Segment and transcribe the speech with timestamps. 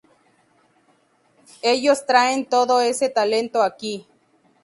[1.61, 4.07] Ellos traen todo ese talento aquí.